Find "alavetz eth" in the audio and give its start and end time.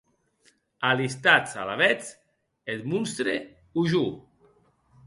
1.65-2.89